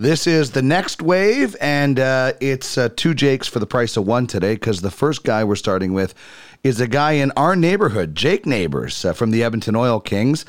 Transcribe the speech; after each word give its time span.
This 0.00 0.26
is 0.26 0.52
the 0.52 0.62
next 0.62 1.02
wave, 1.02 1.54
and 1.60 2.00
uh, 2.00 2.32
it's 2.40 2.78
uh, 2.78 2.88
two 2.96 3.12
Jakes 3.12 3.46
for 3.46 3.58
the 3.58 3.66
price 3.66 3.98
of 3.98 4.06
one 4.06 4.26
today 4.26 4.54
because 4.54 4.80
the 4.80 4.90
first 4.90 5.24
guy 5.24 5.44
we're 5.44 5.56
starting 5.56 5.92
with 5.92 6.14
is 6.64 6.80
a 6.80 6.88
guy 6.88 7.12
in 7.12 7.32
our 7.32 7.54
neighborhood, 7.54 8.14
Jake 8.14 8.46
Neighbors 8.46 9.04
uh, 9.04 9.12
from 9.12 9.30
the 9.30 9.44
Edmonton 9.44 9.76
Oil 9.76 10.00
Kings. 10.00 10.46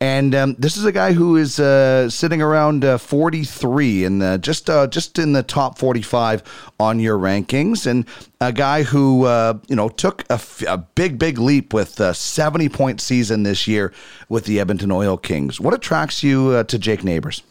And 0.00 0.36
um, 0.36 0.54
this 0.56 0.76
is 0.76 0.84
a 0.84 0.92
guy 0.92 1.14
who 1.14 1.36
is 1.36 1.58
uh, 1.58 2.10
sitting 2.10 2.40
around 2.40 2.84
uh, 2.84 2.96
43 2.96 4.04
and 4.04 4.40
just 4.40 4.70
uh, 4.70 4.86
just 4.86 5.18
in 5.18 5.32
the 5.32 5.42
top 5.42 5.78
45 5.78 6.44
on 6.78 7.00
your 7.00 7.18
rankings, 7.18 7.88
and 7.88 8.06
a 8.40 8.52
guy 8.52 8.84
who 8.84 9.26
you 9.66 9.74
know 9.74 9.88
took 9.88 10.22
a, 10.30 10.34
f- 10.34 10.62
a 10.68 10.78
big 10.78 11.18
big 11.18 11.38
leap 11.38 11.74
with 11.74 11.98
a 11.98 12.14
70 12.14 12.68
point 12.68 13.00
season 13.00 13.42
this 13.42 13.66
year 13.66 13.92
with 14.28 14.44
the 14.44 14.60
Edmonton 14.60 14.92
Oil 14.92 15.16
Kings. 15.16 15.58
What 15.58 15.74
attracts 15.74 16.22
you 16.22 16.62
to 16.62 16.78
Jake 16.78 17.02
Neighbors? 17.02 17.42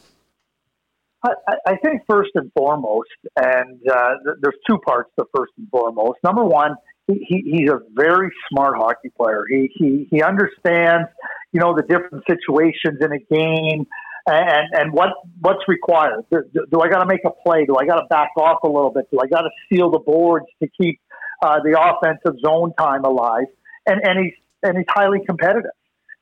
I, 1.23 1.55
I 1.67 1.75
think 1.77 2.01
first 2.09 2.31
and 2.35 2.51
foremost, 2.53 3.09
and 3.35 3.79
uh, 3.89 4.09
th- 4.23 4.37
there's 4.41 4.55
two 4.67 4.79
parts 4.79 5.09
to 5.19 5.25
first 5.35 5.51
and 5.57 5.69
foremost. 5.69 6.19
Number 6.23 6.43
one, 6.43 6.75
he, 7.07 7.25
he, 7.27 7.57
he's 7.57 7.69
a 7.69 7.79
very 7.93 8.31
smart 8.49 8.75
hockey 8.77 9.09
player. 9.15 9.43
He, 9.49 9.69
he 9.75 10.07
he 10.09 10.23
understands, 10.23 11.09
you 11.51 11.59
know, 11.59 11.75
the 11.75 11.83
different 11.83 12.23
situations 12.27 12.99
in 13.01 13.11
a 13.11 13.19
game 13.19 13.85
and 14.27 14.67
and 14.73 14.93
what 14.93 15.09
what's 15.39 15.67
required. 15.67 16.23
Do, 16.31 16.43
do 16.71 16.81
I 16.81 16.89
got 16.89 16.99
to 16.99 17.05
make 17.05 17.21
a 17.25 17.31
play? 17.31 17.65
Do 17.65 17.75
I 17.77 17.85
got 17.85 18.01
to 18.01 18.07
back 18.07 18.29
off 18.37 18.63
a 18.63 18.67
little 18.67 18.91
bit? 18.91 19.05
Do 19.11 19.19
I 19.21 19.27
got 19.27 19.41
to 19.41 19.49
seal 19.71 19.89
the 19.91 19.99
boards 19.99 20.45
to 20.61 20.69
keep 20.79 20.99
uh, 21.43 21.59
the 21.63 21.79
offensive 21.79 22.39
zone 22.43 22.73
time 22.77 23.03
alive? 23.03 23.45
And 23.85 24.01
and 24.03 24.25
he's 24.25 24.33
and 24.63 24.77
he's 24.77 24.87
highly 24.89 25.19
competitive. 25.25 25.71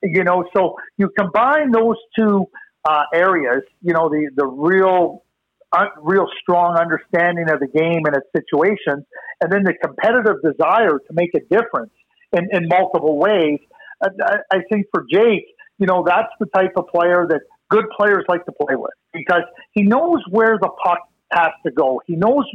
You 0.02 0.24
know, 0.24 0.46
so 0.56 0.76
you 0.98 1.10
combine 1.18 1.72
those 1.72 1.98
two 2.18 2.48
uh, 2.86 3.04
areas, 3.14 3.64
you 3.82 3.94
know, 3.94 4.10
the, 4.10 4.30
the 4.36 4.46
real, 4.46 5.24
uh, 5.72 5.86
real 6.02 6.28
strong 6.42 6.78
understanding 6.78 7.50
of 7.50 7.60
the 7.60 7.68
game 7.68 8.04
and 8.06 8.16
its 8.16 8.28
situations, 8.36 9.06
and 9.42 9.52
then 9.52 9.64
the 9.64 9.74
competitive 9.84 10.38
desire 10.44 11.00
to 11.00 11.14
make 11.14 11.32
a 11.36 11.42
difference 11.54 11.92
in, 12.34 12.48
in 12.52 12.68
multiple 12.68 13.18
ways. 13.18 13.60
I, 14.02 14.38
I 14.52 14.58
think 14.72 14.88
for 14.94 15.06
Jake, 15.12 15.46
you 15.78 15.88
know, 15.88 16.04
that's 16.06 16.32
the 16.40 16.48
type 16.48 16.74
of 16.78 16.88
player 16.88 17.26
that 17.30 17.42
good 17.70 17.86
players 17.98 18.26
like 18.28 18.46
to 18.46 18.52
play 18.52 18.76
with 18.76 18.92
because 19.14 19.44
he 19.72 19.84
knows 19.84 20.20
where 20.30 20.58
the 20.60 20.70
puck 20.84 21.00
has 21.32 21.52
to 21.66 21.72
go. 21.72 22.02
He 22.06 22.16
knows, 22.16 22.46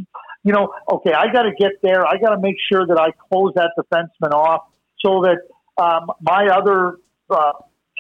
you 0.42 0.52
know, 0.52 0.72
okay, 0.91 1.12
I 1.12 1.33
got 1.33 1.42
to 1.42 1.52
get 1.58 1.72
there. 1.83 2.06
I 2.06 2.19
got 2.19 2.34
to 2.34 2.41
make 2.41 2.56
sure 2.70 2.86
that 2.86 2.98
I 2.98 3.11
close 3.30 3.52
that 3.55 3.70
defenseman 3.78 4.33
off 4.33 4.62
so 5.05 5.22
that 5.22 5.39
um, 5.83 6.11
my 6.20 6.47
other 6.47 6.98
uh, 7.30 7.52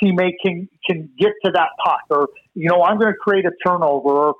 teammate 0.02 0.34
can 0.44 0.68
can 0.88 1.10
get 1.18 1.32
to 1.44 1.52
that 1.52 1.68
puck, 1.84 2.00
or 2.10 2.28
you 2.54 2.68
know, 2.68 2.82
I'm 2.82 2.98
going 2.98 3.12
to 3.12 3.18
create 3.18 3.44
a 3.44 3.52
turnover, 3.66 4.08
or 4.08 4.34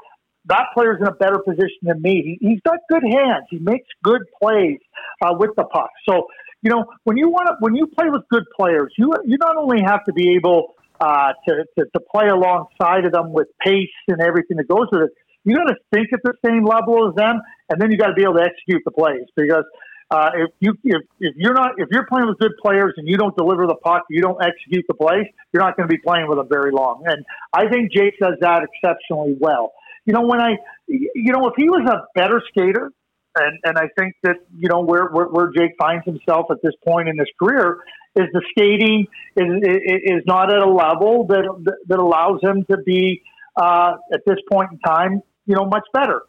that 0.46 0.66
player's 0.74 0.98
in 1.00 1.06
a 1.06 1.12
better 1.12 1.38
position 1.38 1.83
than 1.83 2.02
me. 2.02 2.38
He, 2.41 2.50
has 2.50 2.61
got 2.64 2.78
good 2.91 3.02
hands. 3.02 3.46
He 3.50 3.58
makes 3.58 3.88
good 4.02 4.22
plays 4.41 4.78
uh, 5.22 5.34
with 5.38 5.50
the 5.56 5.64
puck. 5.64 5.91
So 6.08 6.27
you 6.62 6.70
know, 6.70 6.86
when 7.05 7.16
you 7.16 7.28
want 7.28 7.48
to 7.48 7.56
when 7.61 7.74
you 7.74 7.86
play 7.86 8.08
with 8.08 8.22
good 8.30 8.44
players, 8.56 8.92
you 8.96 9.12
you 9.24 9.36
not 9.38 9.56
only 9.56 9.83
have 9.84 10.05
to 10.05 10.12
be 10.12 10.34
able 10.36 10.74
uh, 11.00 11.33
to, 11.46 11.64
to 11.78 11.84
to 11.84 12.00
play 12.14 12.28
alongside 12.28 13.05
of 13.05 13.12
them 13.12 13.33
with 13.33 13.48
pace 13.64 13.89
and 14.08 14.20
everything 14.20 14.56
that 14.56 14.68
goes 14.68 14.89
with 14.91 15.02
it. 15.02 15.11
You 15.44 15.56
got 15.56 15.64
to 15.64 15.77
think 15.92 16.08
at 16.14 16.20
the 16.24 16.33
same 16.44 16.64
level 16.64 17.08
as 17.08 17.14
them, 17.16 17.42
and 17.68 17.80
then 17.80 17.91
you 17.91 17.98
got 17.98 18.08
to 18.08 18.14
be 18.14 18.22
able 18.22 18.34
to 18.34 18.44
execute 18.48 18.80
the 18.86 18.92
plays 18.92 19.28
because 19.36 19.64
uh, 20.10 20.30
if 20.34 20.50
you 20.60 20.74
if, 20.84 21.02
if 21.20 21.34
you're 21.36 21.55
not 21.55 21.72
if 21.78 21.88
you're 21.91 22.06
playing 22.06 22.28
with 22.28 22.38
good 22.38 22.52
players 22.60 22.94
and 22.97 23.08
you 23.08 23.16
don't 23.16 23.36
deliver 23.36 23.66
the 23.66 23.77
puck, 23.77 24.05
you 24.11 24.20
don't 24.20 24.41
execute 24.42 24.84
the 24.88 24.94
plays, 24.94 25.27
you're 25.52 25.62
not 25.62 25.77
going 25.77 25.88
to 25.88 25.92
be 25.92 26.00
playing 26.00 26.28
with 26.28 26.38
them 26.38 26.48
very 26.48 26.72
long. 26.72 27.02
And 27.06 27.24
I 27.52 27.69
think 27.69 27.92
Jake 27.92 28.19
does 28.20 28.34
that 28.41 28.62
exceptionally 28.62 29.36
well. 29.38 29.72
You 30.05 30.12
know, 30.12 30.22
when 30.22 30.41
I, 30.41 30.56
you 30.86 31.33
know, 31.33 31.48
if 31.48 31.55
he 31.56 31.69
was 31.69 31.88
a 31.88 32.06
better 32.14 32.42
skater, 32.48 32.92
and 33.36 33.58
and 33.64 33.78
I 33.78 33.88
think 33.98 34.14
that 34.22 34.36
you 34.56 34.69
know 34.69 34.80
where 34.80 35.06
where, 35.06 35.27
where 35.27 35.50
Jake 35.56 35.72
finds 35.78 36.05
himself 36.05 36.46
at 36.50 36.58
this 36.62 36.74
point 36.86 37.08
in 37.08 37.18
his 37.18 37.28
career 37.42 37.78
is 38.14 38.27
the 38.33 38.42
skating 38.51 39.07
is 39.36 39.46
is 39.64 40.23
not 40.27 40.52
at 40.52 40.62
a 40.62 40.70
level 40.70 41.27
that 41.28 41.74
that 41.89 41.98
allows 41.98 42.40
him 42.42 42.64
to 42.70 42.77
be 42.78 43.23
uh, 43.57 43.95
at 44.12 44.20
this 44.27 44.39
point 44.51 44.70
in 44.73 44.78
time, 44.80 45.23
you 45.46 45.57
know, 45.57 45.64
much 45.64 45.84
better. 45.92 46.23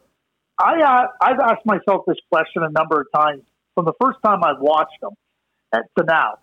I 0.58 0.80
uh, 0.80 1.06
I've 1.20 1.40
asked 1.40 1.66
myself 1.66 2.04
this 2.06 2.16
question 2.32 2.62
a 2.62 2.70
number 2.70 3.00
of 3.00 3.06
times 3.14 3.42
from 3.76 3.84
the 3.84 3.92
first 4.00 4.18
time 4.24 4.42
I've 4.42 4.60
watched 4.60 4.98
him 5.00 5.10
to 5.72 6.04
now. 6.04 6.38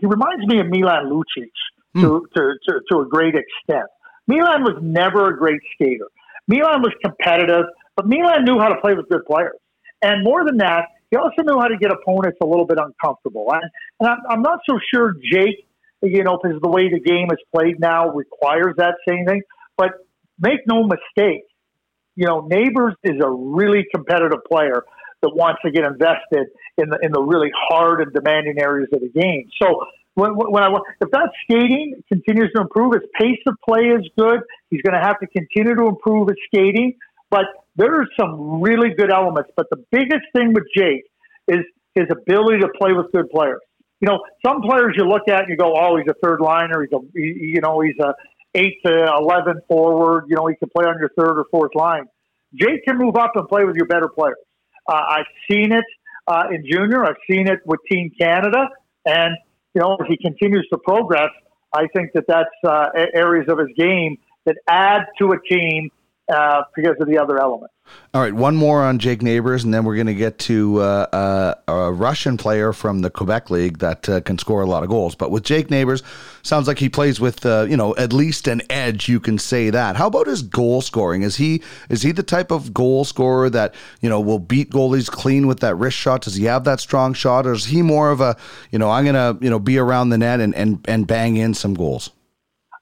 He 0.00 0.06
reminds 0.06 0.46
me 0.46 0.58
of 0.58 0.66
Milan 0.68 1.12
Lucic 1.12 1.52
mm. 1.94 2.00
to, 2.00 2.26
to, 2.34 2.54
to, 2.66 2.80
to 2.90 3.00
a 3.00 3.06
great 3.06 3.34
extent. 3.34 3.86
Milan 4.26 4.64
was 4.64 4.78
never 4.80 5.28
a 5.28 5.38
great 5.38 5.60
skater. 5.74 6.06
Milan 6.48 6.82
was 6.82 6.92
competitive, 7.04 7.66
but 7.96 8.08
Milan 8.08 8.44
knew 8.44 8.58
how 8.58 8.68
to 8.68 8.80
play 8.80 8.94
with 8.94 9.08
good 9.08 9.24
players. 9.26 9.56
And 10.02 10.24
more 10.24 10.44
than 10.44 10.56
that, 10.58 10.86
he 11.10 11.16
also 11.16 11.42
knew 11.42 11.58
how 11.58 11.66
to 11.66 11.76
get 11.76 11.90
opponents 11.92 12.38
a 12.42 12.46
little 12.46 12.64
bit 12.64 12.78
uncomfortable. 12.78 13.46
And, 13.52 13.62
and 14.00 14.08
I'm, 14.08 14.18
I'm 14.30 14.42
not 14.42 14.60
so 14.68 14.78
sure 14.92 15.14
Jake, 15.30 15.66
you 16.02 16.24
know, 16.24 16.38
because 16.42 16.60
the 16.62 16.68
way 16.68 16.88
the 16.88 17.00
game 17.00 17.28
is 17.30 17.38
played 17.54 17.78
now 17.78 18.08
requires 18.08 18.76
that 18.78 18.94
same 19.06 19.26
thing. 19.26 19.42
But 19.76 19.90
make 20.38 20.60
no 20.66 20.84
mistake, 20.84 21.44
you 22.16 22.26
know, 22.26 22.46
Neighbors 22.46 22.94
is 23.04 23.20
a 23.22 23.30
really 23.30 23.84
competitive 23.94 24.40
player 24.50 24.82
that 25.22 25.30
wants 25.34 25.60
to 25.64 25.70
get 25.70 25.84
invested 25.84 26.48
in 26.78 26.88
the 26.88 26.98
in 27.02 27.12
the 27.12 27.20
really 27.20 27.50
hard 27.54 28.00
and 28.00 28.12
demanding 28.12 28.58
areas 28.58 28.88
of 28.92 29.00
the 29.00 29.08
game. 29.08 29.48
So 29.60 29.84
when, 30.14 30.32
when 30.32 30.62
I 30.62 30.68
if 31.00 31.10
that 31.10 31.30
skating 31.44 32.02
continues 32.08 32.50
to 32.54 32.62
improve, 32.62 32.94
his 32.94 33.08
pace 33.18 33.40
of 33.46 33.54
play 33.66 33.92
is 33.92 34.08
good. 34.18 34.40
He's 34.70 34.82
going 34.82 34.94
to 34.94 35.04
have 35.06 35.18
to 35.20 35.26
continue 35.26 35.74
to 35.76 35.86
improve 35.86 36.28
his 36.28 36.38
skating, 36.46 36.94
but 37.30 37.46
there 37.76 38.00
are 38.00 38.06
some 38.18 38.60
really 38.60 38.90
good 38.96 39.12
elements. 39.12 39.50
But 39.56 39.66
the 39.70 39.84
biggest 39.90 40.26
thing 40.34 40.52
with 40.52 40.64
Jake 40.76 41.04
is 41.48 41.60
his 41.94 42.06
ability 42.10 42.60
to 42.60 42.68
play 42.78 42.92
with 42.92 43.12
good 43.12 43.30
players. 43.30 43.60
You 44.00 44.08
know, 44.08 44.20
some 44.44 44.62
players 44.62 44.94
you 44.96 45.04
look 45.04 45.28
at 45.28 45.42
and 45.42 45.50
you 45.50 45.56
go, 45.56 45.74
"Oh, 45.76 45.96
he's 45.96 46.08
a 46.08 46.14
third 46.22 46.40
liner. 46.40 46.82
He's 46.82 46.92
a, 46.92 47.00
you 47.14 47.60
know, 47.60 47.80
he's 47.80 47.98
a 48.00 48.14
eight 48.54 48.78
to 48.84 49.14
eleven 49.18 49.60
forward. 49.68 50.24
You 50.28 50.36
know, 50.36 50.46
he 50.46 50.56
can 50.56 50.70
play 50.74 50.86
on 50.86 50.98
your 50.98 51.10
third 51.16 51.38
or 51.38 51.44
fourth 51.50 51.74
line." 51.74 52.04
Jake 52.54 52.84
can 52.84 52.98
move 52.98 53.16
up 53.16 53.32
and 53.36 53.46
play 53.46 53.64
with 53.64 53.76
your 53.76 53.86
better 53.86 54.08
players. 54.08 54.36
Uh, 54.88 55.02
I've 55.08 55.26
seen 55.50 55.72
it 55.72 55.84
uh, 56.26 56.44
in 56.50 56.64
junior. 56.70 57.04
I've 57.04 57.20
seen 57.30 57.48
it 57.48 57.60
with 57.64 57.80
Team 57.90 58.10
Canada, 58.18 58.68
and 59.06 59.36
you 59.74 59.80
know, 59.80 59.96
if 60.00 60.06
he 60.06 60.16
continues 60.16 60.66
to 60.72 60.78
progress, 60.78 61.30
I 61.74 61.86
think 61.94 62.10
that 62.14 62.24
that's 62.26 62.48
uh, 62.66 62.88
areas 63.14 63.46
of 63.48 63.58
his 63.58 63.68
game 63.76 64.18
that 64.46 64.56
add 64.68 65.02
to 65.18 65.32
a 65.32 65.40
team 65.40 65.90
uh, 66.32 66.62
because 66.74 66.96
of 67.00 67.08
the 67.08 67.18
other 67.18 67.38
elements. 67.38 67.74
All 68.12 68.20
right, 68.20 68.34
one 68.34 68.56
more 68.56 68.82
on 68.82 68.98
Jake 68.98 69.22
Neighbors, 69.22 69.62
and 69.62 69.72
then 69.72 69.84
we're 69.84 69.94
going 69.94 70.08
to 70.08 70.14
get 70.14 70.40
to 70.40 70.80
uh, 70.80 71.06
uh, 71.12 71.54
a 71.72 71.92
Russian 71.92 72.36
player 72.36 72.72
from 72.72 73.02
the 73.02 73.10
Quebec 73.10 73.50
League 73.50 73.78
that 73.78 74.08
uh, 74.08 74.20
can 74.22 74.36
score 74.36 74.62
a 74.62 74.66
lot 74.66 74.82
of 74.82 74.88
goals. 74.88 75.14
But 75.14 75.30
with 75.30 75.44
Jake 75.44 75.70
Neighbors, 75.70 76.02
sounds 76.42 76.66
like 76.66 76.80
he 76.80 76.88
plays 76.88 77.20
with 77.20 77.46
uh, 77.46 77.66
you 77.68 77.76
know 77.76 77.94
at 77.94 78.12
least 78.12 78.48
an 78.48 78.62
edge. 78.68 79.08
You 79.08 79.20
can 79.20 79.38
say 79.38 79.70
that. 79.70 79.94
How 79.94 80.08
about 80.08 80.26
his 80.26 80.42
goal 80.42 80.80
scoring? 80.82 81.22
Is 81.22 81.36
he 81.36 81.62
is 81.88 82.02
he 82.02 82.10
the 82.10 82.24
type 82.24 82.50
of 82.50 82.74
goal 82.74 83.04
scorer 83.04 83.48
that 83.50 83.76
you 84.00 84.08
know 84.08 84.20
will 84.20 84.40
beat 84.40 84.70
goalies 84.70 85.08
clean 85.08 85.46
with 85.46 85.60
that 85.60 85.76
wrist 85.76 85.96
shot? 85.96 86.22
Does 86.22 86.34
he 86.34 86.46
have 86.46 86.64
that 86.64 86.80
strong 86.80 87.14
shot, 87.14 87.46
or 87.46 87.52
is 87.52 87.66
he 87.66 87.80
more 87.80 88.10
of 88.10 88.20
a 88.20 88.36
you 88.72 88.80
know 88.80 88.90
I'm 88.90 89.04
going 89.04 89.14
to 89.14 89.38
you 89.40 89.50
know 89.50 89.60
be 89.60 89.78
around 89.78 90.08
the 90.08 90.18
net 90.18 90.40
and 90.40 90.52
and 90.56 90.84
and 90.88 91.06
bang 91.06 91.36
in 91.36 91.54
some 91.54 91.74
goals? 91.74 92.10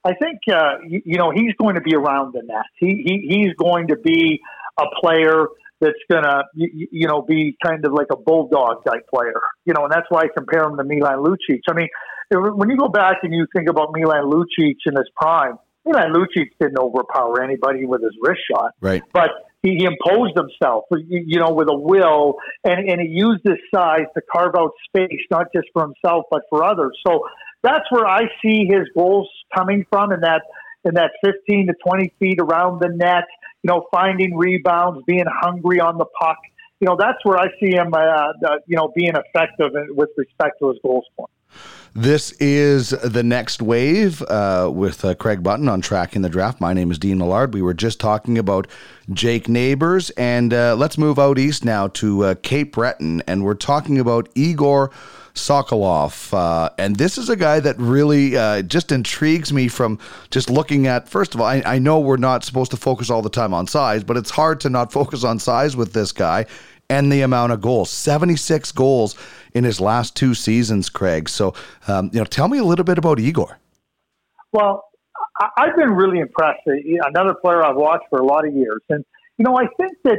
I 0.06 0.14
think 0.14 0.38
uh, 0.50 0.78
you, 0.86 1.02
you 1.04 1.18
know 1.18 1.30
he's 1.32 1.52
going 1.60 1.74
to 1.74 1.82
be 1.82 1.94
around 1.94 2.32
the 2.32 2.42
net. 2.44 2.64
He, 2.76 3.02
he 3.04 3.42
he's 3.42 3.54
going 3.56 3.88
to 3.88 3.96
be 3.96 4.40
a 4.78 4.84
player 5.00 5.46
that's 5.80 5.98
going 6.10 6.24
to, 6.24 6.42
you, 6.54 6.88
you, 6.90 7.08
know, 7.08 7.22
be 7.22 7.56
kind 7.64 7.84
of 7.84 7.92
like 7.92 8.08
a 8.12 8.16
bulldog 8.16 8.84
type 8.84 9.06
player, 9.12 9.40
you 9.64 9.72
know, 9.74 9.84
and 9.84 9.92
that's 9.92 10.06
why 10.08 10.22
I 10.22 10.28
compare 10.36 10.64
him 10.64 10.76
to 10.76 10.84
Milan 10.84 11.18
Lucic. 11.18 11.60
I 11.68 11.74
mean, 11.74 11.88
when 12.30 12.68
you 12.68 12.76
go 12.76 12.88
back 12.88 13.18
and 13.22 13.32
you 13.32 13.46
think 13.54 13.68
about 13.68 13.90
Milan 13.92 14.24
Lucic 14.24 14.76
in 14.86 14.96
his 14.96 15.08
prime, 15.16 15.58
Milan 15.84 16.12
Lucic 16.12 16.50
didn't 16.60 16.78
overpower 16.78 17.42
anybody 17.42 17.86
with 17.86 18.02
his 18.02 18.12
wrist 18.20 18.40
shot, 18.50 18.72
right? 18.80 19.02
But 19.12 19.30
he, 19.62 19.76
he 19.76 19.84
imposed 19.84 20.36
himself, 20.36 20.84
you 20.90 21.38
know, 21.38 21.52
with 21.52 21.68
a 21.70 21.76
will, 21.76 22.34
and 22.64 22.88
and 22.90 23.00
he 23.00 23.08
used 23.08 23.40
his 23.44 23.56
size 23.74 24.06
to 24.14 24.20
carve 24.30 24.54
out 24.58 24.72
space, 24.88 25.20
not 25.30 25.46
just 25.54 25.68
for 25.72 25.82
himself 25.82 26.24
but 26.30 26.42
for 26.50 26.64
others. 26.64 26.98
So 27.06 27.20
that's 27.62 27.90
where 27.90 28.06
I 28.06 28.22
see 28.42 28.66
his 28.66 28.86
goals 28.94 29.28
coming 29.56 29.86
from 29.90 30.12
in 30.12 30.20
that 30.20 30.42
in 30.84 30.94
that 30.94 31.10
15 31.24 31.68
to 31.68 31.74
20 31.84 32.12
feet 32.18 32.38
around 32.40 32.80
the 32.80 32.88
net 32.88 33.24
you 33.62 33.68
know, 33.68 33.86
finding 33.90 34.36
rebounds, 34.36 35.02
being 35.06 35.26
hungry 35.26 35.80
on 35.80 35.98
the 35.98 36.06
puck. 36.20 36.38
You 36.80 36.86
know, 36.86 36.96
that's 36.98 37.18
where 37.24 37.38
I 37.38 37.48
see 37.60 37.72
him, 37.72 37.92
uh, 37.92 37.98
uh, 37.98 38.32
you 38.66 38.76
know, 38.76 38.92
being 38.94 39.14
effective 39.14 39.72
with 39.90 40.10
respect 40.16 40.60
to 40.60 40.68
his 40.68 40.78
goal 40.82 41.02
scoring. 41.12 41.30
This 41.94 42.32
is 42.32 42.90
the 42.90 43.22
next 43.22 43.60
wave 43.62 44.22
uh, 44.22 44.70
with 44.72 45.04
uh, 45.04 45.14
Craig 45.14 45.42
Button 45.42 45.68
on 45.68 45.80
tracking 45.80 46.22
the 46.22 46.28
draft. 46.28 46.60
My 46.60 46.72
name 46.72 46.90
is 46.90 46.98
Dean 46.98 47.18
Millard. 47.18 47.54
We 47.54 47.62
were 47.62 47.74
just 47.74 47.98
talking 47.98 48.38
about 48.38 48.68
Jake 49.12 49.48
Neighbors, 49.48 50.10
and 50.10 50.52
uh, 50.52 50.76
let's 50.76 50.98
move 50.98 51.18
out 51.18 51.38
east 51.38 51.64
now 51.64 51.88
to 51.88 52.24
uh, 52.24 52.34
Cape 52.42 52.72
Breton, 52.72 53.22
and 53.26 53.44
we're 53.44 53.54
talking 53.54 53.98
about 53.98 54.28
Igor 54.36 54.92
Sokolov. 55.38 56.32
Uh, 56.32 56.70
and 56.78 56.96
this 56.96 57.18
is 57.18 57.28
a 57.28 57.36
guy 57.36 57.60
that 57.60 57.78
really 57.78 58.36
uh, 58.36 58.62
just 58.62 58.92
intrigues 58.92 59.52
me 59.52 59.68
from 59.68 59.98
just 60.30 60.50
looking 60.50 60.86
at, 60.86 61.08
first 61.08 61.34
of 61.34 61.40
all, 61.40 61.46
I, 61.46 61.62
I 61.64 61.78
know 61.78 61.98
we're 61.98 62.16
not 62.16 62.44
supposed 62.44 62.70
to 62.72 62.76
focus 62.76 63.10
all 63.10 63.22
the 63.22 63.30
time 63.30 63.54
on 63.54 63.66
size, 63.66 64.04
but 64.04 64.16
it's 64.16 64.30
hard 64.30 64.60
to 64.60 64.70
not 64.70 64.92
focus 64.92 65.24
on 65.24 65.38
size 65.38 65.76
with 65.76 65.92
this 65.92 66.12
guy 66.12 66.46
and 66.90 67.12
the 67.12 67.20
amount 67.20 67.52
of 67.52 67.60
goals 67.60 67.90
76 67.90 68.72
goals 68.72 69.14
in 69.54 69.64
his 69.64 69.80
last 69.80 70.16
two 70.16 70.34
seasons, 70.34 70.88
Craig. 70.88 71.28
So, 71.28 71.54
um, 71.86 72.10
you 72.12 72.18
know, 72.18 72.24
tell 72.24 72.48
me 72.48 72.58
a 72.58 72.64
little 72.64 72.84
bit 72.84 72.98
about 72.98 73.18
Igor. 73.18 73.58
Well, 74.52 74.84
I've 75.56 75.76
been 75.76 75.90
really 75.90 76.18
impressed. 76.18 76.60
Another 76.66 77.34
player 77.34 77.62
I've 77.62 77.76
watched 77.76 78.04
for 78.10 78.18
a 78.18 78.24
lot 78.24 78.46
of 78.46 78.54
years. 78.54 78.80
And, 78.88 79.04
you 79.36 79.44
know, 79.44 79.56
I 79.56 79.66
think 79.78 79.92
that 80.04 80.18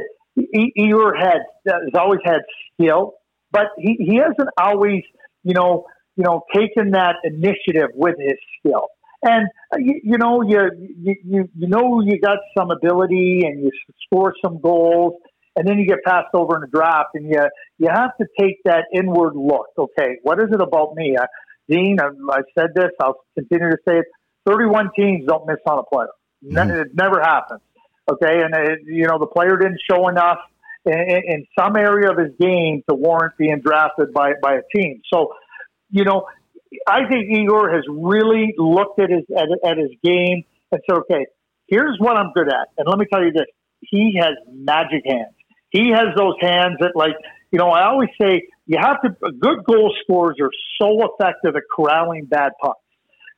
Igor 0.76 1.14
had, 1.14 1.40
has 1.66 1.94
always 1.94 2.20
had 2.24 2.40
skill, 2.74 3.14
but 3.52 3.66
he, 3.78 3.96
he 3.98 4.16
hasn't 4.16 4.48
always, 4.58 5.02
you 5.42 5.54
know, 5.54 5.86
you 6.16 6.24
know, 6.24 6.42
taken 6.54 6.92
that 6.92 7.16
initiative 7.24 7.90
with 7.94 8.16
his 8.18 8.36
skill. 8.58 8.88
And 9.22 9.48
uh, 9.72 9.78
you, 9.78 10.00
you 10.02 10.18
know, 10.18 10.42
you, 10.42 10.70
you 11.02 11.48
you 11.54 11.68
know 11.68 12.00
you 12.00 12.18
got 12.20 12.38
some 12.56 12.70
ability 12.70 13.42
and 13.44 13.62
you 13.62 13.70
score 14.06 14.34
some 14.42 14.60
goals, 14.60 15.14
and 15.56 15.68
then 15.68 15.78
you 15.78 15.86
get 15.86 15.98
passed 16.06 16.28
over 16.34 16.56
in 16.56 16.62
the 16.62 16.68
draft, 16.68 17.10
and 17.14 17.26
you 17.26 17.40
you 17.78 17.88
have 17.92 18.16
to 18.18 18.26
take 18.38 18.56
that 18.64 18.84
inward 18.94 19.34
look. 19.36 19.66
Okay, 19.76 20.16
what 20.22 20.40
is 20.40 20.48
it 20.50 20.60
about 20.62 20.94
me? 20.94 21.16
Uh, 21.20 21.26
Dean, 21.68 21.98
I, 22.00 22.06
I've 22.32 22.44
said 22.58 22.68
this. 22.74 22.90
I'll 23.02 23.22
continue 23.34 23.70
to 23.70 23.76
say 23.86 23.98
it. 23.98 24.06
Thirty-one 24.48 24.88
teams 24.96 25.26
don't 25.26 25.46
miss 25.46 25.58
on 25.66 25.80
a 25.80 25.82
player. 25.82 26.08
Mm-hmm. 26.42 26.80
It 26.80 26.88
never 26.94 27.20
happens. 27.20 27.60
Okay, 28.10 28.40
and 28.42 28.54
it, 28.54 28.78
you 28.86 29.06
know 29.06 29.18
the 29.18 29.26
player 29.26 29.58
didn't 29.58 29.80
show 29.88 30.08
enough 30.08 30.38
in, 30.84 31.46
some 31.58 31.76
area 31.76 32.10
of 32.10 32.18
his 32.18 32.32
game 32.40 32.82
to 32.88 32.94
warrant 32.94 33.36
being 33.36 33.60
drafted 33.60 34.12
by 34.12 34.32
by 34.42 34.54
a 34.54 34.62
team. 34.74 35.02
So, 35.12 35.34
you 35.90 36.04
know, 36.04 36.26
I 36.86 37.08
think 37.08 37.30
Igor 37.30 37.70
has 37.74 37.84
really 37.88 38.54
looked 38.56 38.98
at 39.00 39.10
his 39.10 39.24
at, 39.36 39.48
at 39.64 39.78
his 39.78 39.90
game 40.02 40.44
and 40.72 40.80
said, 40.88 40.98
okay, 40.98 41.26
here's 41.68 41.96
what 41.98 42.16
I'm 42.16 42.32
good 42.32 42.48
at, 42.48 42.68
and 42.78 42.86
let 42.88 42.98
me 42.98 43.06
tell 43.12 43.22
you 43.22 43.32
this: 43.32 43.46
he 43.80 44.18
has 44.20 44.32
magic 44.50 45.02
hands. 45.06 45.34
He 45.70 45.90
has 45.90 46.08
those 46.16 46.34
hands 46.40 46.78
that, 46.80 46.92
like, 46.96 47.14
you 47.52 47.58
know, 47.58 47.68
I 47.68 47.86
always 47.86 48.08
say 48.20 48.48
you 48.66 48.78
have 48.80 49.00
to, 49.02 49.10
good 49.32 49.64
goal 49.64 49.94
scorers 50.02 50.36
are 50.40 50.50
so 50.80 51.08
effective 51.08 51.54
at 51.56 51.62
corralling 51.74 52.26
bad 52.26 52.52
pucks. 52.60 52.80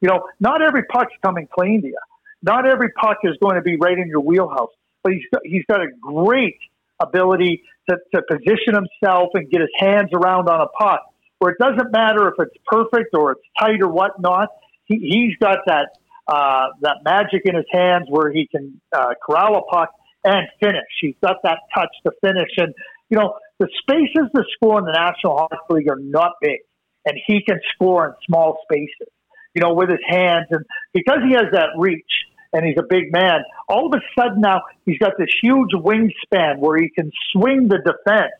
You 0.00 0.08
know, 0.08 0.24
not 0.40 0.62
every 0.62 0.84
puck's 0.84 1.12
coming 1.22 1.48
clean 1.52 1.82
to 1.82 1.88
you. 1.88 1.98
Not 2.42 2.66
every 2.66 2.90
puck 2.90 3.18
is 3.22 3.36
going 3.40 3.56
to 3.56 3.62
be 3.62 3.76
right 3.76 3.96
in 3.96 4.08
your 4.08 4.20
wheelhouse, 4.20 4.70
but 5.02 5.12
he's 5.12 5.22
got, 5.32 5.42
he's 5.44 5.64
got 5.70 5.80
a 5.80 5.88
great 6.00 6.56
ability 7.02 7.62
to, 7.88 7.96
to 8.14 8.22
position 8.30 8.74
himself 8.74 9.30
and 9.34 9.50
get 9.50 9.60
his 9.60 9.70
hands 9.78 10.10
around 10.14 10.48
on 10.48 10.60
a 10.60 10.68
puck 10.68 11.02
where 11.38 11.52
it 11.52 11.58
doesn't 11.58 11.90
matter 11.90 12.28
if 12.28 12.34
it's 12.38 12.56
perfect 12.66 13.14
or 13.14 13.32
it's 13.32 13.40
tight 13.58 13.82
or 13.82 13.88
whatnot. 13.88 14.48
He, 14.84 14.98
he's 14.98 15.36
got 15.40 15.58
that, 15.66 15.88
uh, 16.28 16.66
that 16.82 16.98
magic 17.04 17.42
in 17.44 17.56
his 17.56 17.66
hands 17.72 18.06
where 18.08 18.30
he 18.30 18.46
can 18.46 18.80
uh, 18.94 19.14
corral 19.24 19.56
a 19.56 19.62
puck 19.62 19.90
and 20.24 20.46
finish. 20.62 20.86
He's 21.00 21.16
got 21.22 21.38
that 21.42 21.58
touch 21.74 21.90
to 22.06 22.12
finish. 22.22 22.50
And, 22.58 22.72
you 23.10 23.18
know, 23.18 23.34
the 23.58 23.68
spaces 23.80 24.30
to 24.36 24.42
score 24.54 24.78
in 24.78 24.84
the 24.84 24.92
National 24.92 25.36
Hockey 25.36 25.56
League 25.70 25.90
are 25.90 25.98
not 25.98 26.32
big, 26.40 26.60
and 27.04 27.18
he 27.26 27.42
can 27.42 27.58
score 27.74 28.06
in 28.06 28.14
small 28.26 28.58
spaces, 28.62 29.12
you 29.54 29.62
know, 29.62 29.74
with 29.74 29.90
his 29.90 30.00
hands. 30.06 30.46
And 30.50 30.64
because 30.94 31.18
he 31.26 31.34
has 31.34 31.46
that 31.52 31.70
reach 31.76 32.04
and 32.52 32.64
he's 32.64 32.76
a 32.78 32.86
big 32.88 33.12
man, 33.12 33.40
all 33.68 33.86
of 33.86 33.92
a 33.94 34.20
sudden 34.20 34.40
now 34.40 34.62
he's 34.84 34.98
got 34.98 35.12
this 35.18 35.28
huge 35.42 35.70
wingspan 35.74 36.58
where 36.58 36.76
he 36.78 36.90
can 36.90 37.10
swing 37.32 37.68
the 37.68 37.78
defense 37.78 38.32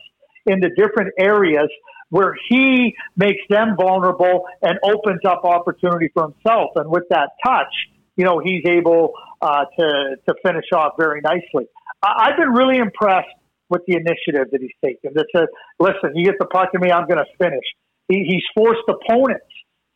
into 0.46 0.68
different 0.76 1.12
areas 1.18 1.68
where 2.10 2.36
he 2.50 2.94
makes 3.16 3.40
them 3.48 3.74
vulnerable 3.74 4.44
and 4.60 4.78
opens 4.84 5.20
up 5.26 5.44
opportunity 5.44 6.10
for 6.12 6.24
himself. 6.24 6.70
And 6.76 6.90
with 6.90 7.04
that 7.08 7.30
touch, 7.44 7.72
you 8.16 8.24
know, 8.24 8.38
he's 8.38 8.64
able 8.68 9.12
uh, 9.40 9.64
to, 9.78 10.16
to 10.28 10.34
finish 10.44 10.66
off 10.74 10.92
very 10.98 11.22
nicely. 11.22 11.68
I, 12.02 12.28
have 12.28 12.36
been 12.36 12.50
really 12.50 12.76
impressed 12.76 13.32
with 13.70 13.80
the 13.86 13.94
initiative 13.94 14.50
that 14.52 14.60
he's 14.60 14.76
taken. 14.84 15.12
That 15.14 15.26
says, 15.34 15.46
listen, 15.78 16.14
you 16.14 16.26
get 16.26 16.34
the 16.38 16.46
puck 16.46 16.72
to 16.72 16.78
me, 16.78 16.90
I'm 16.90 17.06
going 17.06 17.18
to 17.18 17.30
finish. 17.38 17.64
He, 18.08 18.26
he's 18.28 18.44
forced 18.54 18.82
opponents 18.88 19.46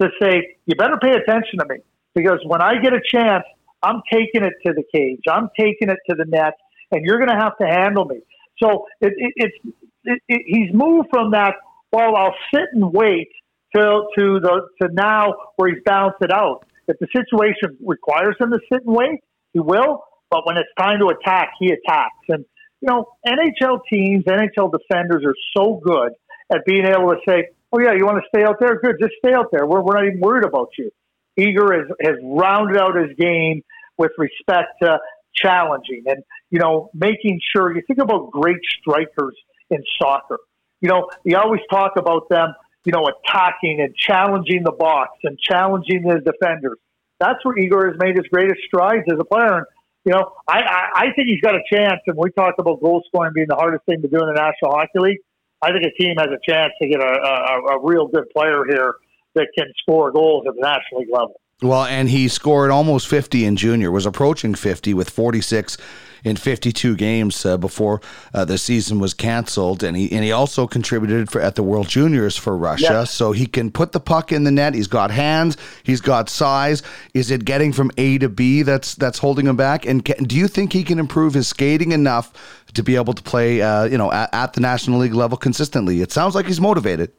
to 0.00 0.08
say, 0.20 0.56
you 0.64 0.74
better 0.76 0.96
pay 0.96 1.12
attention 1.12 1.58
to 1.58 1.66
me 1.68 1.76
because 2.14 2.38
when 2.46 2.62
I 2.62 2.80
get 2.80 2.94
a 2.94 3.00
chance, 3.12 3.44
I'm 3.82 4.02
taking 4.12 4.42
it 4.44 4.54
to 4.66 4.72
the 4.72 4.84
cage, 4.92 5.22
I'm 5.30 5.48
taking 5.58 5.90
it 5.90 5.98
to 6.10 6.16
the 6.16 6.24
net, 6.26 6.54
and 6.90 7.04
you're 7.04 7.18
going 7.18 7.30
to 7.30 7.36
have 7.36 7.56
to 7.58 7.66
handle 7.66 8.04
me. 8.04 8.20
So 8.62 8.86
it, 9.00 9.12
it, 9.16 9.32
it's 9.36 9.76
it, 10.04 10.42
he's 10.46 10.72
moved 10.72 11.08
from 11.10 11.32
that. 11.32 11.54
Well, 11.92 12.16
I'll 12.16 12.34
sit 12.54 12.64
and 12.72 12.92
wait 12.92 13.28
till 13.74 14.08
to 14.16 14.40
the 14.40 14.68
to 14.82 14.88
now 14.92 15.34
where 15.56 15.70
he's 15.72 15.82
balanced 15.84 16.18
it 16.20 16.32
out. 16.32 16.64
If 16.88 16.98
the 16.98 17.08
situation 17.14 17.76
requires 17.84 18.36
him 18.38 18.50
to 18.52 18.60
sit 18.72 18.84
and 18.86 18.94
wait, 18.94 19.20
he 19.52 19.60
will. 19.60 20.04
But 20.30 20.46
when 20.46 20.56
it's 20.56 20.68
time 20.78 20.98
to 21.00 21.08
attack, 21.08 21.50
he 21.58 21.72
attacks. 21.72 22.26
And, 22.28 22.44
you 22.80 22.88
know, 22.88 23.06
NHL 23.26 23.80
teams, 23.90 24.24
NHL 24.24 24.72
defenders 24.72 25.24
are 25.24 25.34
so 25.56 25.80
good 25.84 26.12
at 26.52 26.64
being 26.66 26.84
able 26.84 27.10
to 27.10 27.18
say, 27.28 27.48
oh, 27.72 27.80
yeah, 27.80 27.92
you 27.94 28.04
want 28.04 28.18
to 28.18 28.28
stay 28.34 28.44
out 28.44 28.56
there? 28.60 28.80
Good, 28.80 28.96
just 29.00 29.14
stay 29.24 29.34
out 29.34 29.46
there. 29.52 29.66
We're, 29.66 29.82
we're 29.82 29.94
not 29.94 30.06
even 30.06 30.20
worried 30.20 30.44
about 30.44 30.70
you. 30.78 30.90
Igor 31.36 31.72
has, 31.74 31.86
has 32.00 32.16
rounded 32.22 32.78
out 32.78 32.96
his 32.96 33.16
game 33.18 33.62
with 33.98 34.12
respect 34.18 34.68
to 34.82 34.98
challenging 35.34 36.04
and, 36.06 36.22
you 36.50 36.58
know, 36.58 36.90
making 36.94 37.40
sure 37.54 37.74
you 37.74 37.82
think 37.86 37.98
about 37.98 38.30
great 38.30 38.60
strikers 38.80 39.34
in 39.70 39.82
soccer. 40.00 40.38
You 40.80 40.88
know, 40.88 41.08
you 41.24 41.36
always 41.36 41.60
talk 41.70 41.92
about 41.96 42.28
them 42.28 42.54
you 42.86 42.92
know, 42.92 43.04
attacking 43.08 43.80
and 43.80 43.94
challenging 43.96 44.62
the 44.64 44.70
box 44.70 45.10
and 45.24 45.36
challenging 45.38 46.02
the 46.02 46.20
defenders. 46.20 46.78
That's 47.18 47.44
where 47.44 47.58
Igor 47.58 47.88
has 47.88 47.96
made 47.98 48.16
his 48.16 48.26
greatest 48.32 48.60
strides 48.64 49.04
as 49.12 49.18
a 49.18 49.24
player. 49.24 49.58
And, 49.58 49.66
you 50.04 50.12
know, 50.12 50.30
I, 50.48 50.60
I, 50.60 50.88
I 50.94 51.04
think 51.16 51.26
he's 51.26 51.40
got 51.40 51.56
a 51.56 51.62
chance. 51.68 52.00
And 52.06 52.16
we 52.16 52.30
talked 52.30 52.60
about 52.60 52.80
goal 52.80 53.02
scoring 53.08 53.32
being 53.34 53.48
the 53.48 53.56
hardest 53.56 53.84
thing 53.86 54.02
to 54.02 54.08
do 54.08 54.20
in 54.22 54.32
the 54.32 54.38
National 54.38 54.70
Hockey 54.70 55.00
League. 55.00 55.18
I 55.60 55.72
think 55.72 55.84
a 55.84 55.90
team 56.00 56.14
has 56.18 56.28
a 56.28 56.38
chance 56.48 56.72
to 56.80 56.88
get 56.88 57.00
a, 57.00 57.04
a, 57.04 57.76
a 57.76 57.80
real 57.82 58.06
good 58.06 58.30
player 58.30 58.62
here 58.68 58.94
that 59.36 59.48
can 59.56 59.66
score 59.82 60.10
goals 60.10 60.44
at 60.48 60.54
the 60.54 60.60
National 60.60 61.00
League 61.00 61.12
level. 61.12 61.40
Well, 61.62 61.84
and 61.84 62.10
he 62.10 62.28
scored 62.28 62.70
almost 62.70 63.08
50 63.08 63.46
in 63.46 63.56
junior, 63.56 63.90
was 63.90 64.04
approaching 64.04 64.54
50 64.54 64.92
with 64.92 65.08
46 65.08 65.78
in 66.22 66.36
52 66.36 66.96
games 66.96 67.46
uh, 67.46 67.56
before 67.56 68.02
uh, 68.34 68.44
the 68.44 68.58
season 68.58 68.98
was 68.98 69.14
canceled, 69.14 69.82
and 69.82 69.96
he 69.96 70.10
and 70.12 70.24
he 70.24 70.32
also 70.32 70.66
contributed 70.66 71.30
for, 71.30 71.40
at 71.40 71.54
the 71.54 71.62
World 71.62 71.88
Juniors 71.88 72.36
for 72.36 72.56
Russia. 72.56 73.06
So 73.06 73.32
he 73.32 73.46
can 73.46 73.70
put 73.70 73.92
the 73.92 74.00
puck 74.00 74.32
in 74.32 74.44
the 74.44 74.50
net. 74.50 74.74
He's 74.74 74.88
got 74.88 75.10
hands. 75.10 75.56
He's 75.84 76.00
got 76.00 76.28
size. 76.28 76.82
Is 77.14 77.30
it 77.30 77.44
getting 77.44 77.72
from 77.72 77.90
A 77.96 78.18
to 78.18 78.28
B 78.28 78.62
that's 78.62 78.96
that's 78.96 79.18
holding 79.18 79.46
him 79.46 79.56
back? 79.56 79.86
And 79.86 80.04
can, 80.04 80.24
do 80.24 80.36
you 80.36 80.48
think 80.48 80.72
he 80.72 80.82
can 80.82 80.98
improve 80.98 81.32
his 81.32 81.48
skating 81.48 81.92
enough 81.92 82.32
to 82.74 82.82
be 82.82 82.96
able 82.96 83.14
to 83.14 83.22
play, 83.22 83.62
uh, 83.62 83.84
you 83.84 83.96
know, 83.96 84.10
at, 84.12 84.28
at 84.34 84.52
the 84.52 84.60
National 84.60 84.98
League 84.98 85.14
level 85.14 85.38
consistently? 85.38 86.02
It 86.02 86.12
sounds 86.12 86.34
like 86.34 86.46
he's 86.46 86.60
motivated. 86.60 87.12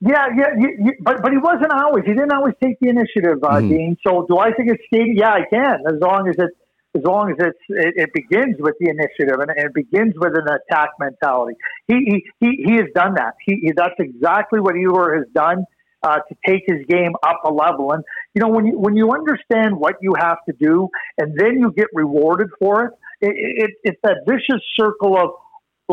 Yeah, 0.00 0.28
yeah, 0.34 0.46
you, 0.58 0.68
you, 0.80 0.92
but 1.02 1.20
but 1.22 1.30
he 1.30 1.36
wasn't 1.36 1.72
always. 1.72 2.04
He 2.06 2.14
didn't 2.14 2.32
always 2.32 2.54
take 2.62 2.80
the 2.80 2.88
initiative, 2.88 3.44
uh, 3.44 3.60
mm. 3.60 3.68
Dean. 3.68 3.96
So 4.06 4.24
do 4.26 4.38
I 4.38 4.50
think 4.52 4.70
it's 4.70 4.82
skating? 4.86 5.16
Yeah, 5.18 5.32
I 5.32 5.44
can, 5.48 5.80
as 5.86 6.00
long 6.00 6.26
as 6.26 6.36
it 6.38 6.50
as 6.96 7.02
long 7.04 7.30
as 7.30 7.36
it's 7.38 7.58
it, 7.68 8.08
it 8.08 8.10
begins 8.14 8.56
with 8.58 8.74
the 8.80 8.90
initiative 8.90 9.38
and, 9.40 9.50
and, 9.50 9.66
it 9.66 9.74
begins 9.74 10.14
with 10.16 10.32
an 10.34 10.46
attack 10.48 10.90
mentality. 10.98 11.56
He 11.86 11.94
he 11.94 12.24
he, 12.40 12.64
he 12.64 12.72
has 12.76 12.86
done 12.94 13.14
that. 13.14 13.34
He, 13.44 13.56
he 13.62 13.72
that's 13.76 13.94
exactly 13.98 14.58
what 14.58 14.74
Igor 14.74 15.16
has 15.16 15.26
done 15.34 15.64
uh, 16.02 16.20
to 16.28 16.34
take 16.46 16.62
his 16.66 16.86
game 16.88 17.12
up 17.22 17.42
a 17.44 17.52
level. 17.52 17.92
And 17.92 18.02
you 18.34 18.40
know 18.40 18.48
when 18.48 18.66
you 18.66 18.78
when 18.78 18.96
you 18.96 19.12
understand 19.12 19.76
what 19.76 19.96
you 20.00 20.14
have 20.18 20.38
to 20.48 20.54
do 20.58 20.88
and 21.18 21.38
then 21.38 21.60
you 21.60 21.72
get 21.76 21.88
rewarded 21.92 22.48
for 22.58 22.86
it, 22.86 22.92
it, 23.20 23.34
it 23.36 23.70
it's 23.84 24.00
that 24.02 24.24
vicious 24.26 24.62
circle 24.78 25.16
of 25.16 25.30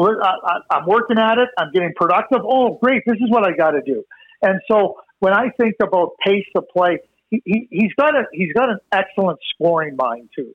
I, 0.03 0.77
am 0.77 0.85
working 0.85 1.17
at 1.17 1.37
it. 1.37 1.49
I'm 1.57 1.71
getting 1.73 1.93
productive. 1.95 2.39
Oh, 2.43 2.77
great! 2.81 3.03
This 3.05 3.17
is 3.17 3.29
what 3.29 3.47
I 3.47 3.55
got 3.55 3.71
to 3.71 3.81
do. 3.81 4.03
And 4.41 4.59
so 4.69 4.95
when 5.19 5.33
I 5.33 5.49
think 5.59 5.75
about 5.81 6.11
pace 6.25 6.45
of 6.55 6.65
play, 6.75 6.99
he, 7.29 7.41
he, 7.45 7.67
he's 7.71 7.93
got 7.97 8.15
a 8.15 8.23
he's 8.31 8.53
got 8.53 8.69
an 8.69 8.79
excellent 8.91 9.39
scoring 9.53 9.95
mind 9.97 10.29
too. 10.35 10.53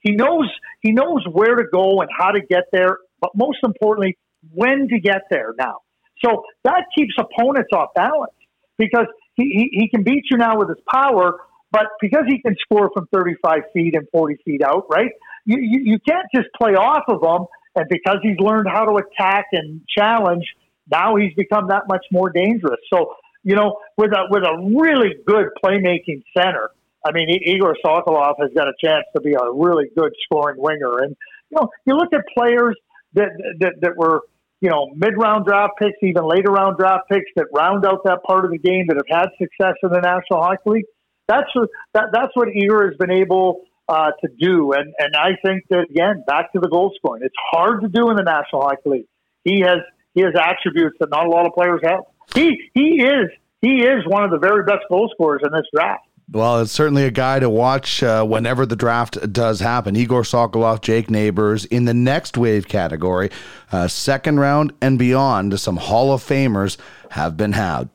He 0.00 0.12
knows 0.12 0.48
he 0.80 0.92
knows 0.92 1.24
where 1.30 1.56
to 1.56 1.64
go 1.72 2.00
and 2.00 2.10
how 2.16 2.30
to 2.30 2.40
get 2.40 2.64
there, 2.72 2.98
but 3.20 3.30
most 3.34 3.58
importantly, 3.62 4.16
when 4.52 4.88
to 4.88 5.00
get 5.00 5.22
there. 5.30 5.54
Now, 5.58 5.78
so 6.24 6.44
that 6.64 6.84
keeps 6.96 7.14
opponents 7.18 7.70
off 7.74 7.90
balance 7.94 8.32
because 8.78 9.06
he, 9.34 9.44
he, 9.44 9.80
he 9.80 9.88
can 9.88 10.04
beat 10.04 10.24
you 10.30 10.38
now 10.38 10.58
with 10.58 10.68
his 10.68 10.78
power, 10.92 11.38
but 11.70 11.86
because 12.00 12.24
he 12.28 12.40
can 12.40 12.54
score 12.60 12.90
from 12.94 13.08
35 13.12 13.60
feet 13.72 13.96
and 13.96 14.06
40 14.12 14.36
feet 14.44 14.62
out, 14.62 14.86
right? 14.90 15.10
You, 15.44 15.58
you, 15.60 15.80
you 15.92 15.98
can't 16.06 16.26
just 16.34 16.48
play 16.56 16.72
off 16.72 17.04
of 17.08 17.22
him 17.22 17.46
and 17.76 17.86
because 17.88 18.18
he's 18.22 18.38
learned 18.38 18.68
how 18.68 18.84
to 18.84 18.96
attack 18.96 19.46
and 19.52 19.80
challenge, 19.88 20.44
now 20.90 21.16
he's 21.16 21.34
become 21.34 21.68
that 21.68 21.82
much 21.88 22.04
more 22.12 22.30
dangerous. 22.30 22.80
So, 22.92 23.14
you 23.42 23.56
know, 23.56 23.78
with 23.96 24.12
a 24.12 24.26
with 24.30 24.42
a 24.42 24.56
really 24.76 25.14
good 25.26 25.48
playmaking 25.62 26.22
center. 26.36 26.70
I 27.06 27.12
mean, 27.12 27.28
Igor 27.28 27.76
Sokolov 27.84 28.36
has 28.40 28.50
got 28.54 28.66
a 28.66 28.72
chance 28.82 29.04
to 29.14 29.20
be 29.20 29.34
a 29.34 29.52
really 29.52 29.90
good 29.96 30.12
scoring 30.24 30.56
winger. 30.58 31.00
And 31.00 31.16
you 31.50 31.56
know, 31.60 31.68
you 31.86 31.94
look 31.96 32.12
at 32.14 32.22
players 32.36 32.76
that 33.14 33.28
that, 33.60 33.74
that 33.82 33.96
were 33.96 34.22
you 34.60 34.70
know 34.70 34.90
mid 34.94 35.14
round 35.16 35.44
draft 35.44 35.74
picks, 35.78 35.98
even 36.02 36.26
later 36.26 36.50
round 36.50 36.78
draft 36.78 37.08
picks 37.10 37.30
that 37.36 37.46
round 37.52 37.84
out 37.84 38.04
that 38.04 38.22
part 38.22 38.44
of 38.44 38.52
the 38.52 38.58
game 38.58 38.86
that 38.88 38.96
have 38.96 39.20
had 39.20 39.28
success 39.38 39.74
in 39.82 39.90
the 39.90 40.00
National 40.00 40.42
Hockey 40.42 40.62
League. 40.66 40.84
That's 41.28 41.48
what 41.54 41.68
that, 41.92 42.04
that's 42.12 42.34
what 42.34 42.48
Igor 42.48 42.88
has 42.88 42.96
been 42.98 43.10
able 43.10 43.64
uh, 43.88 44.10
to 44.22 44.28
do. 44.38 44.72
And 44.72 44.92
and 44.98 45.16
I 45.16 45.30
think 45.44 45.64
that 45.70 45.86
again, 45.90 46.24
back 46.26 46.52
to 46.52 46.60
the 46.60 46.68
goal 46.68 46.92
scoring, 46.96 47.22
it's 47.24 47.34
hard 47.50 47.82
to 47.82 47.88
do 47.88 48.10
in 48.10 48.16
the 48.16 48.22
National 48.22 48.62
Hockey 48.62 48.88
League. 48.90 49.06
He 49.44 49.60
has 49.60 49.78
he 50.14 50.22
has 50.22 50.34
attributes 50.34 50.96
that 51.00 51.10
not 51.10 51.26
a 51.26 51.30
lot 51.30 51.46
of 51.46 51.52
players 51.52 51.80
have. 51.84 52.00
He 52.34 52.70
he 52.74 53.02
is 53.02 53.30
he 53.60 53.82
is 53.82 54.06
one 54.06 54.24
of 54.24 54.30
the 54.30 54.38
very 54.38 54.64
best 54.64 54.84
goal 54.90 55.10
scorers 55.14 55.42
in 55.44 55.52
this 55.52 55.66
draft. 55.74 56.06
Well, 56.30 56.60
it's 56.60 56.72
certainly 56.72 57.04
a 57.04 57.10
guy 57.10 57.38
to 57.38 57.50
watch 57.50 58.02
uh, 58.02 58.24
whenever 58.24 58.64
the 58.64 58.76
draft 58.76 59.30
does 59.30 59.60
happen. 59.60 59.94
Igor 59.94 60.22
Sokolov, 60.22 60.80
Jake 60.80 61.10
Neighbors 61.10 61.66
in 61.66 61.84
the 61.84 61.92
next 61.92 62.38
wave 62.38 62.66
category, 62.66 63.30
uh, 63.70 63.88
second 63.88 64.40
round 64.40 64.72
and 64.80 64.98
beyond. 64.98 65.60
Some 65.60 65.76
Hall 65.76 66.14
of 66.14 66.22
Famers 66.22 66.78
have 67.10 67.36
been 67.36 67.52
had. 67.52 67.90